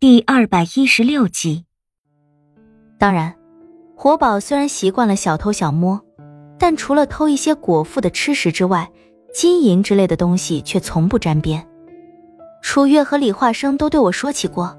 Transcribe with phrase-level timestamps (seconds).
[0.00, 1.66] 第二百一十六集。
[2.98, 3.34] 当然，
[3.94, 6.00] 活宝虽然习惯了小偷小摸，
[6.58, 8.90] 但除了偷一些果腹的吃食之外，
[9.34, 11.68] 金银之类的东西却从不沾边。
[12.62, 14.74] 楚月和李化生都对我说起过，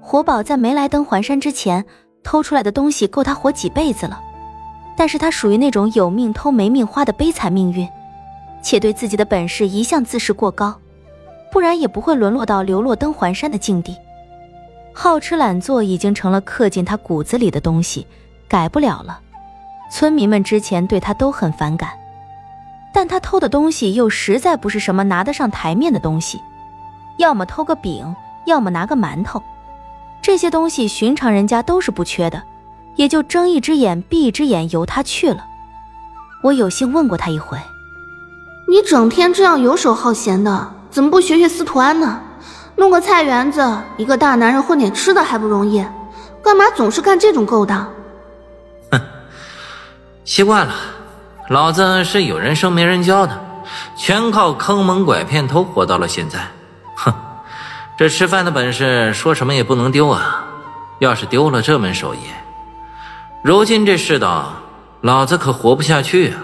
[0.00, 1.84] 活宝在没来登环山之前
[2.22, 4.20] 偷出来的东西够他活几辈子了。
[4.96, 7.88] 但是他属于那种有命偷没命花的悲惨命运，
[8.62, 10.80] 且对自己的本事一向自视过高，
[11.50, 13.96] 不然也不会沦落到流落登环山的境地。
[15.02, 18.06] 好吃懒做已经成了刻进他骨子里的东西，
[18.46, 19.18] 改不了了。
[19.90, 21.92] 村民们之前对他都很反感，
[22.92, 26.38] 但他偷的东西又实在不是什么拿得上台面的东西，
[27.16, 29.42] 要么偷个饼，要么拿个馒头，
[30.20, 32.42] 这些东西寻常人家都是不缺的，
[32.96, 35.46] 也就睁一只眼闭一只眼由他去了。
[36.42, 37.56] 我有幸问过他一回
[38.68, 42.20] ：“你整天这样游手好闲的，怎么不学学司徒安呢？”
[42.80, 45.84] 弄个菜园子，一个大男人混点吃的还不容易，
[46.42, 47.86] 干嘛总是干这种勾当？
[48.90, 48.98] 哼，
[50.24, 50.72] 习惯了，
[51.50, 53.38] 老子是有人生没人教的，
[53.98, 56.38] 全靠坑蒙拐骗偷活到了现在。
[56.96, 57.12] 哼，
[57.98, 60.42] 这吃饭的本事说什么也不能丢啊！
[61.00, 62.20] 要是丢了这门手艺，
[63.44, 64.54] 如今这世道，
[65.02, 66.40] 老子可活不下去啊！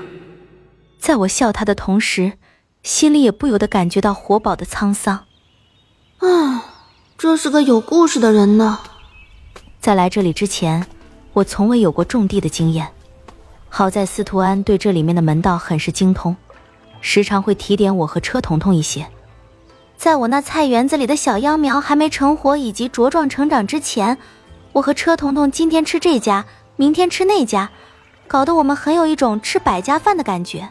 [0.98, 2.34] 在我笑他的同时，
[2.82, 5.20] 心里也不由得感觉到活宝的沧桑。
[6.18, 6.62] 唉，
[7.18, 8.78] 这是个有故事的人呢。
[9.80, 10.86] 在来这里之前，
[11.32, 12.88] 我从未有过种地的经验。
[13.68, 16.34] 好在司徒安对这里面的门道很是精通，
[17.00, 19.06] 时常会提点我和车彤彤一些。
[19.96, 24.16] 在我那菜园子里的小秧苗还没成活以及茁壮成长之前，
[24.72, 27.70] 我和车彤彤今天吃这家，明天吃那家，
[28.26, 30.70] 搞得我们很有一种吃百家饭的感觉。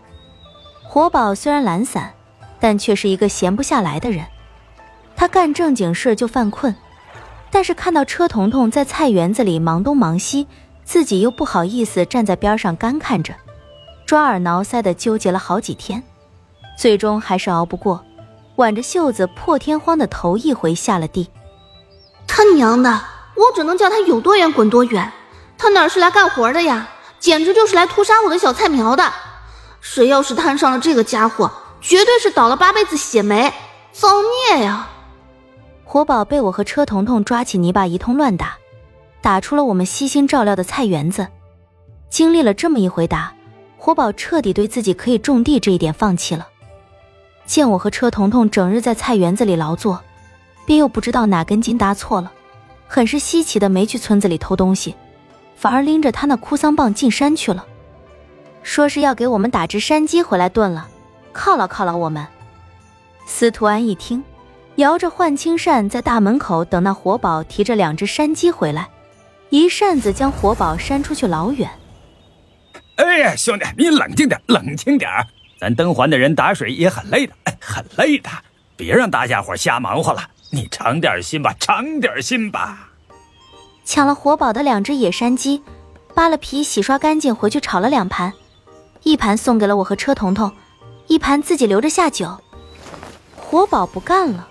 [0.84, 2.14] 活宝虽然懒散，
[2.60, 4.26] 但却是一个闲不下来的人。
[5.26, 6.76] 他干正经事就犯困，
[7.50, 10.46] 但是看到车彤彤在菜园子里忙东忙西，
[10.84, 13.34] 自己又不好意思站在边上干看着，
[14.06, 16.04] 抓耳挠腮的纠结了好几天，
[16.78, 18.06] 最终还是熬不过，
[18.58, 21.28] 挽着袖子破天荒的头一回下了地。
[22.28, 23.02] 他娘的，
[23.34, 25.12] 我只能叫他有多远滚多远，
[25.58, 29.12] 他哪是来干活的呀，简直就是来屠杀我的小菜苗的。
[29.82, 31.52] 谁要是摊上了这个家伙，
[31.82, 33.52] 绝对是倒了八辈子血霉，
[33.92, 34.08] 造
[34.52, 34.90] 孽呀！
[35.96, 38.58] 活宝被我和车彤彤抓起泥巴一通乱打，
[39.22, 41.26] 打出了我们悉心照料的菜园子。
[42.10, 43.34] 经历了这么一回打，
[43.78, 46.50] 活宝彻底对自己可以种地这一点放弃了。
[47.46, 50.02] 见我和车彤彤整日在菜园子里劳作，
[50.66, 52.30] 便又不知道哪根筋搭错了，
[52.90, 54.96] 很是稀奇的没去村子里偷东西，
[55.56, 57.66] 反而拎着他那哭丧棒进山去了，
[58.64, 60.90] 说是要给我们打只山鸡回来炖了，
[61.34, 62.28] 犒劳犒劳我们。
[63.26, 64.22] 司徒安一听。
[64.78, 68.90] 摇着幻青扇，在大门口等那活宝提着两只山鸡回来，
[69.50, 71.70] 一扇子将活宝扇出去老远。
[72.98, 75.10] 哎呀，兄弟，你冷静点，冷静点
[75.58, 78.30] 咱登环的人打水也很累的，很累的，
[78.76, 80.30] 别让大家伙瞎忙活了。
[80.52, 82.90] 你长点心吧，长点心吧。
[83.86, 85.64] 抢了活宝的两只野山鸡，
[86.14, 88.34] 扒了皮，洗刷干净，回去炒了两盘，
[89.04, 90.52] 一盘送给了我和车彤彤，
[91.08, 92.38] 一盘自己留着下酒。
[93.38, 94.50] 活宝不干了。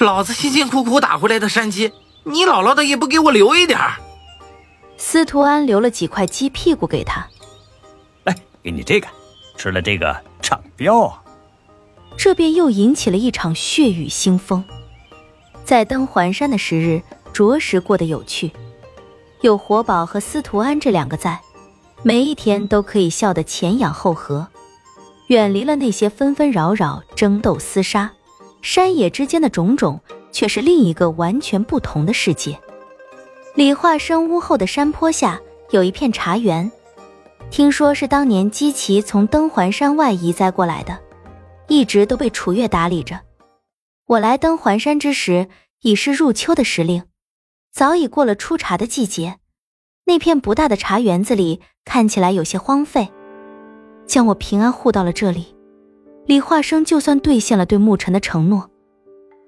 [0.00, 1.92] 老子辛辛苦苦打回来的山鸡，
[2.22, 3.94] 你姥姥的也不给我留一点儿
[4.96, 7.26] 司徒安留了几块鸡屁股给他，
[8.22, 9.08] 来，给你这个，
[9.56, 11.12] 吃了这个长膘。
[12.16, 14.64] 这便又引起了一场血雨腥风。
[15.64, 18.52] 在登环山的时日，着实过得有趣，
[19.40, 21.40] 有活宝和司徒安这两个在，
[22.02, 24.46] 每一天都可以笑得前仰后合，
[25.26, 28.12] 远离了那些纷纷扰扰、争斗厮杀。
[28.62, 32.58] 山野之间的种种，却是另一个完全不同的世界。
[33.54, 36.70] 李化生屋后的山坡下有一片茶园，
[37.50, 40.98] 听说是当年姬奇从登环山外移栽过来的，
[41.66, 43.20] 一直都被楚月打理着。
[44.06, 45.48] 我来登环山之时，
[45.82, 47.04] 已是入秋的时令，
[47.72, 49.38] 早已过了出茶的季节。
[50.04, 53.10] 那片不大的茶园子里看起来有些荒废，
[54.06, 55.54] 将我平安护到了这里。
[56.28, 58.68] 李化生就算兑现了对沐尘的承诺，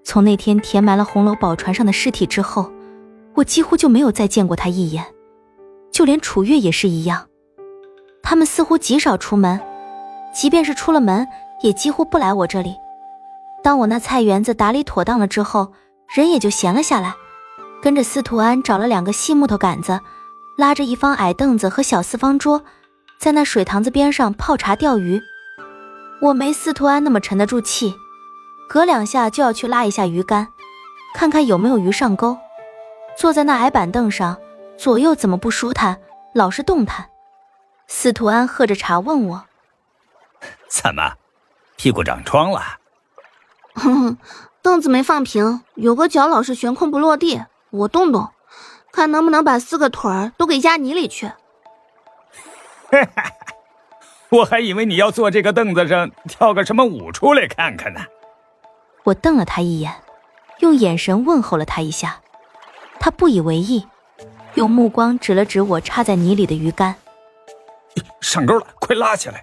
[0.02, 2.72] 从那天填埋了红楼宝船上的尸体之后，
[3.34, 5.04] 我几乎就没有再见过他一眼，
[5.92, 7.26] 就连楚月也是一样。
[8.22, 9.60] 他们似乎极少出门，
[10.34, 11.28] 即便是出了门，
[11.62, 12.74] 也几乎不来我这里。
[13.62, 15.74] 当我那菜园子打理妥当了之后，
[16.08, 17.12] 人也就闲了下来，
[17.82, 20.00] 跟着司徒安找了两个细木头杆子，
[20.56, 22.64] 拉着一方矮凳子和小四方桌，
[23.20, 25.20] 在那水塘子边上泡茶钓鱼。
[26.20, 27.94] 我没司徒安那么沉得住气，
[28.68, 30.48] 隔两下就要去拉一下鱼竿，
[31.14, 32.36] 看看有没有鱼上钩。
[33.16, 34.38] 坐在那矮板凳上，
[34.76, 35.98] 左右怎么不舒坦，
[36.34, 37.08] 老是动弹。
[37.88, 39.44] 司徒安喝着茶问我
[40.68, 41.14] ：“怎么，
[41.76, 42.62] 屁股长疮了？”
[43.74, 44.18] 哼哼，
[44.62, 48.28] 凳子没放平，有个脚老是悬空不落地，我动动，
[48.92, 51.26] 看能不能把四个腿儿都给压泥里去。
[52.90, 53.24] 哈哈，
[54.32, 58.00] 我还以为你要坐这个凳子上跳个什么舞出来看看呢。
[59.04, 59.92] 我瞪了他一眼，
[60.60, 62.20] 用眼神问候了他一下，
[63.00, 63.86] 他不以为意，
[64.54, 66.94] 用目光指了指我插在泥里的鱼竿。
[68.20, 69.42] 上钩了，快拉起来！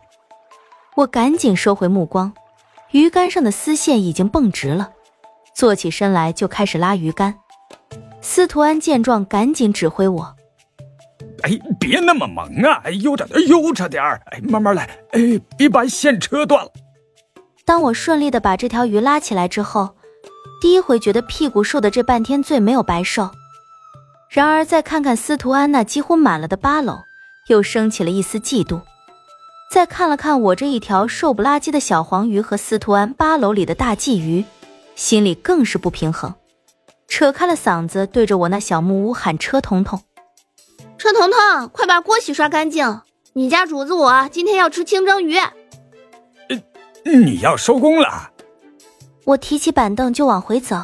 [0.95, 2.31] 我赶紧收回目光，
[2.91, 4.91] 鱼竿上的丝线已经绷直了，
[5.53, 7.39] 坐起身来就开始拉鱼竿。
[8.21, 10.35] 司徒安见状，赶紧指挥我
[11.43, 12.81] ：“哎，别那么猛啊！
[12.83, 16.71] 哎，悠着点，悠着点儿哎，慢慢来，哎，别把线扯断了。”
[17.65, 19.95] 当我顺利的把这条鱼拉起来之后，
[20.61, 23.29] 第一回觉得屁股受的这半天罪没有白受。
[24.29, 26.99] 然而再看看司徒安那几乎满了的八篓。
[27.47, 28.81] 又升起了一丝嫉妒，
[29.71, 34.43] 再看了看我这一条瘦不拉几的小黄鱼和司徒安八篓里的大鲫鱼，
[34.95, 36.35] 心里更是不平衡，
[37.07, 40.01] 扯开了嗓子对着我那小木屋喊：“车彤彤，
[40.97, 43.01] 车彤彤，快把锅洗刷干净！
[43.33, 45.37] 你家主子我今天要吃清蒸鱼。”
[47.03, 48.31] 你要收工了？
[49.25, 50.75] 我提起板凳就往回走，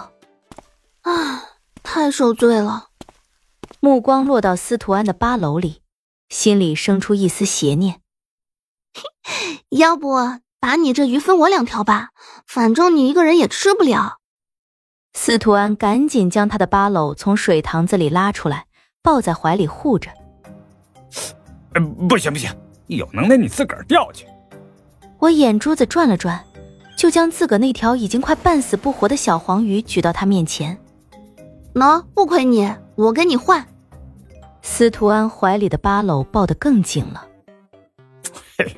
[1.01, 1.43] 啊，
[1.83, 2.89] 太受罪了。
[3.79, 5.81] 目光落到司徒安的八楼里。
[6.29, 8.01] 心里生出一丝邪念，
[9.69, 10.15] 要不
[10.59, 12.09] 把你这鱼分我两条吧，
[12.47, 14.17] 反正你一个人也吃不了。
[15.13, 18.65] 司徒安赶紧将他的八篓从水塘子里拉出来，
[19.03, 20.09] 抱在怀里护着。
[22.07, 22.49] 不行不行，
[22.87, 24.25] 有能耐你自个儿钓去。
[25.19, 26.41] 我眼珠子转了转，
[26.97, 30.77] 就将自个那条已经快半死不活的小黄鱼举到他面前。
[31.73, 33.67] 喏，不亏你，我跟你换。
[34.61, 37.27] 司徒安怀里的八篓抱得更紧了。
[38.57, 38.77] 嘿，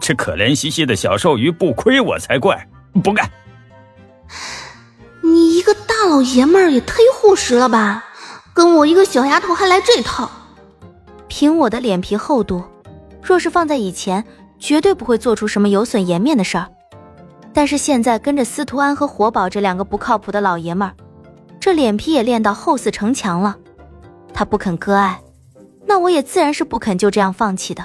[0.00, 2.68] 这可怜兮兮的小瘦鱼不亏我才怪！
[3.02, 3.28] 不干！
[5.22, 8.04] 你一个大老爷们儿也忒护食了吧？
[8.56, 10.30] 跟我一个小丫头还来这套？
[11.28, 12.64] 凭我的脸皮厚度，
[13.22, 14.24] 若是放在以前，
[14.58, 16.66] 绝对不会做出什么有损颜面的事儿。
[17.52, 20.94] 但是现在跟着司徒安和活宝这两个不靠谱的老爷们儿，
[21.60, 23.58] 这脸皮也练到厚似城墙了。
[24.32, 25.20] 他不肯割爱，
[25.84, 27.84] 那我也自然是不肯就这样放弃的。